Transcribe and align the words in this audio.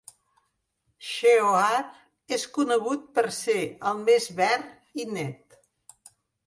Sheohar 1.09 1.75
és 2.39 2.47
conegut 2.57 3.05
per 3.19 3.27
ser 3.43 3.61
el 3.93 4.05
més 4.09 4.31
verd 4.43 5.01
i 5.05 5.09
net. 5.17 5.63